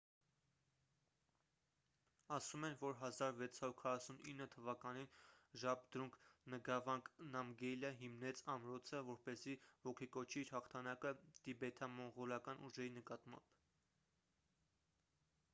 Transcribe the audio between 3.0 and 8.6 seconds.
1649 թվականին ժաբդրունգ նգավանգ նամգյելը հիմնեց